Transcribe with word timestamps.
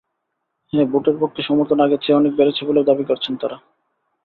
হ্যাঁ 0.73 0.87
ভোটের 0.91 1.15
পক্ষে 1.21 1.41
সমর্থন 1.43 1.79
আগের 1.79 2.01
চেয়ে 2.03 2.19
অনেক 2.19 2.33
বেড়েছে 2.35 2.61
বলেও 2.65 2.87
দাবি 2.89 3.03
করছেন 3.05 3.33
তাঁরা। 3.35 3.57